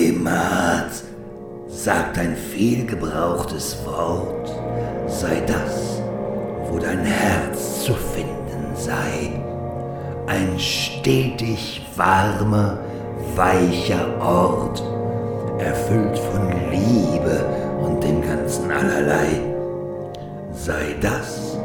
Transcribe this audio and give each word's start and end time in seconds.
Heimat, 0.00 0.92
sagt 1.68 2.18
ein 2.18 2.34
vielgebrauchtes 2.34 3.76
Wort, 3.84 4.50
sei 5.06 5.42
das, 5.46 6.00
wo 6.68 6.78
dein 6.78 7.00
Herz 7.00 7.84
zu 7.84 7.92
finden 7.92 8.74
sei. 8.74 9.30
Ein 10.26 10.58
stetig 10.58 11.82
warmer, 11.96 12.78
weicher 13.36 14.06
Ort, 14.22 14.82
erfüllt 15.58 16.18
von 16.18 16.48
Liebe 16.70 17.44
und 17.84 18.02
dem 18.02 18.22
ganzen 18.22 18.70
Allerlei. 18.70 19.28
Sei 20.54 20.94
das, 21.02 21.58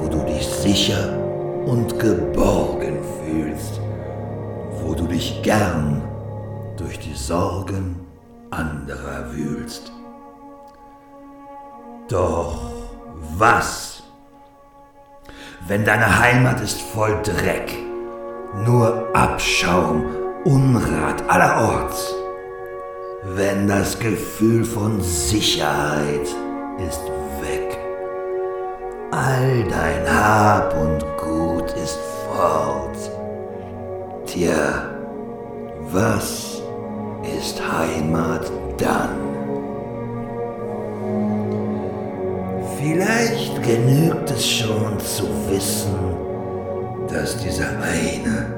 wo 0.00 0.08
du 0.08 0.24
dich 0.24 0.46
sicher 0.46 1.18
und 1.66 1.98
geborgen 1.98 2.96
fühlst, 3.20 3.78
wo 4.82 4.94
du 4.94 5.06
dich 5.06 5.42
gern 5.42 5.93
durch 6.94 7.06
die 7.06 7.14
Sorgen 7.14 8.06
anderer 8.50 9.32
wühlst. 9.32 9.90
Doch 12.08 12.70
was, 13.36 14.02
wenn 15.66 15.84
deine 15.84 16.20
Heimat 16.20 16.60
ist 16.60 16.80
voll 16.80 17.18
Dreck, 17.22 17.74
nur 18.64 19.08
Abschaum, 19.14 20.04
Unrat 20.44 21.28
allerorts, 21.28 22.14
wenn 23.24 23.66
das 23.66 23.98
Gefühl 23.98 24.64
von 24.64 25.00
Sicherheit 25.00 26.28
ist 26.86 27.02
weg, 27.40 27.78
all 29.10 29.64
dein 29.64 30.14
Hab 30.14 30.76
und 30.76 31.02
Gut 31.16 31.72
ist 31.72 31.98
fort. 32.26 33.10
Tja, 34.26 34.90
was 35.90 36.53
ist 37.44 37.60
Heimat 37.60 38.50
dann? 38.78 39.10
Vielleicht 42.78 43.62
genügt 43.62 44.30
es 44.30 44.48
schon 44.48 44.98
zu 44.98 45.24
wissen, 45.50 45.94
dass 47.06 47.36
dieser 47.36 47.68
eine 47.82 48.54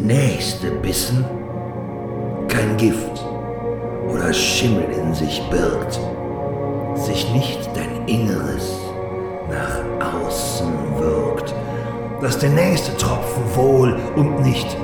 nächste 0.00 0.72
Bissen 0.72 1.24
kein 2.48 2.76
Gift 2.76 3.24
oder 4.08 4.32
Schimmel 4.32 4.86
in 5.00 5.14
sich 5.14 5.40
birgt, 5.50 6.00
sich 6.96 7.32
nicht 7.32 7.70
dein 7.74 8.08
Inneres 8.08 8.76
nach 9.48 10.24
außen 10.24 10.72
wirkt, 10.98 11.54
dass 12.20 12.38
der 12.40 12.50
nächste 12.50 12.96
Tropfen 12.96 13.44
wohl 13.54 13.96
und 14.16 14.40
nicht 14.40 14.76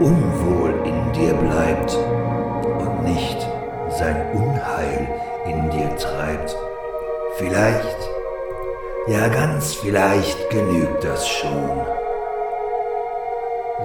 Unwohl 0.00 0.74
in 0.84 1.12
dir 1.12 1.32
bleibt 1.34 1.98
treibt. 5.98 6.56
Vielleicht, 7.36 7.98
ja 9.06 9.28
ganz 9.28 9.74
vielleicht 9.74 10.50
genügt 10.50 11.04
das 11.04 11.28
schon. 11.28 11.80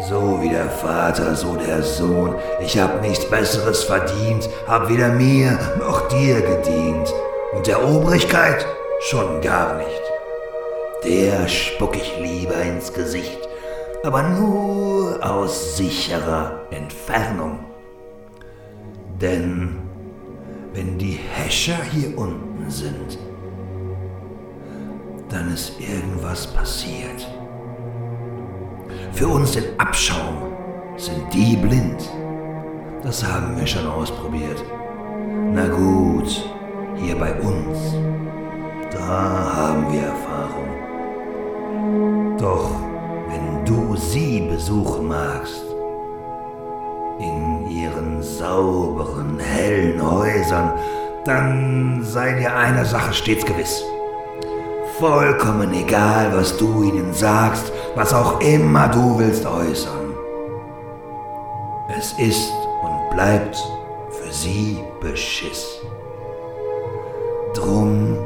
So 0.09 0.41
wie 0.41 0.49
der 0.49 0.69
Vater, 0.69 1.35
so 1.35 1.55
der 1.55 1.83
Sohn. 1.83 2.35
Ich 2.61 2.79
hab 2.79 3.01
nichts 3.01 3.29
Besseres 3.29 3.83
verdient, 3.83 4.49
hab 4.67 4.89
weder 4.89 5.09
mir 5.09 5.59
noch 5.79 6.07
dir 6.07 6.41
gedient. 6.41 7.13
Und 7.53 7.67
der 7.67 7.83
Obrigkeit 7.87 8.65
schon 9.01 9.41
gar 9.41 9.75
nicht. 9.75 10.01
Der 11.03 11.47
spuck 11.47 11.95
ich 11.95 12.17
lieber 12.17 12.55
ins 12.55 12.91
Gesicht 12.93 13.43
aber 14.03 14.21
nur 14.23 15.25
aus 15.25 15.77
sicherer 15.77 16.67
Entfernung. 16.69 17.59
Denn 19.21 19.77
wenn 20.73 20.97
die 20.97 21.19
Häscher 21.33 21.77
hier 21.91 22.17
unten 22.17 22.69
sind, 22.69 23.19
dann 25.29 25.53
ist 25.53 25.79
irgendwas 25.79 26.47
passiert. 26.47 27.27
Für 29.11 29.27
uns 29.27 29.51
den 29.51 29.79
Abschaum 29.79 30.51
sind 30.97 31.31
die 31.33 31.55
blind. 31.55 32.09
Das 33.03 33.23
haben 33.23 33.57
wir 33.57 33.67
schon 33.67 33.85
ausprobiert. 33.87 34.63
Na 35.53 35.67
gut, 35.67 36.49
hier 36.95 37.15
bei 37.15 37.33
uns, 37.41 37.95
da 38.91 39.53
haben 39.55 39.91
wir 39.91 40.01
Erfahrung. 40.01 40.69
Doch 42.37 42.71
wenn 43.27 43.65
du 43.65 43.95
sie 43.95 44.47
besuchen 44.49 45.07
magst, 45.07 45.72
sauberen, 48.23 49.39
hellen 49.39 50.01
Häusern, 50.01 50.73
dann 51.25 52.03
sei 52.03 52.33
dir 52.33 52.55
eine 52.55 52.85
Sache 52.85 53.13
stets 53.13 53.45
gewiss. 53.45 53.83
Vollkommen 54.99 55.73
egal, 55.73 56.31
was 56.33 56.57
du 56.57 56.83
ihnen 56.83 57.13
sagst, 57.13 57.71
was 57.95 58.13
auch 58.13 58.39
immer 58.41 58.87
du 58.87 59.19
willst 59.19 59.45
äußern. 59.45 60.13
Es 61.97 62.13
ist 62.13 62.51
und 62.83 63.15
bleibt 63.15 63.57
für 64.09 64.31
sie 64.31 64.79
Beschiss. 65.01 65.79
Drum 67.53 68.17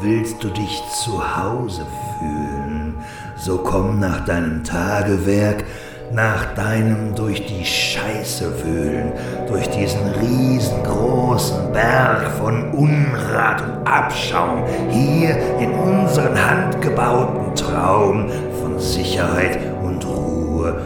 willst 0.00 0.42
du 0.42 0.48
dich 0.48 0.82
zu 1.04 1.12
Hause 1.36 1.86
fühlen, 2.18 3.04
so 3.36 3.58
komm 3.58 4.00
nach 4.00 4.24
deinem 4.24 4.64
Tagewerk, 4.64 5.64
nach 6.12 6.54
deinem 6.54 7.14
durch 7.14 7.46
die 7.46 7.64
Scheiße 7.64 8.64
wühlen, 8.64 9.12
durch 9.48 9.68
diesen 9.70 10.00
riesengroßen 10.20 11.72
Berg 11.72 12.30
von 12.38 12.72
Unrat 12.72 13.62
und 13.62 13.86
Abschaum, 13.86 14.64
hier 14.90 15.36
in 15.60 15.70
unseren 15.72 16.34
handgebauten 16.34 17.54
Traum 17.54 18.28
von 18.60 18.78
Sicherheit 18.78 19.58
und 19.82 20.04
Ruhe, 20.04 20.80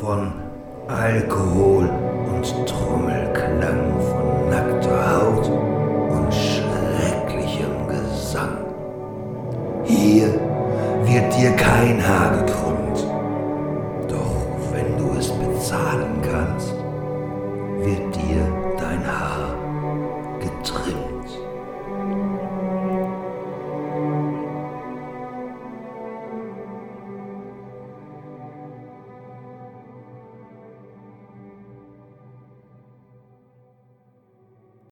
von 0.00 0.32
Alkohol 0.88 1.88
und 2.34 2.66
Trommelklang, 2.66 3.98
von 4.00 4.50
nackter 4.50 5.16
Haut 5.16 5.25